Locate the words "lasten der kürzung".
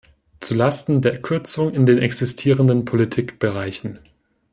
0.55-1.75